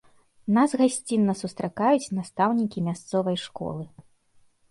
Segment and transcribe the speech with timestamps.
[0.55, 3.83] Нас гасцінна сустракаюць настаўнікі мясцовай школы.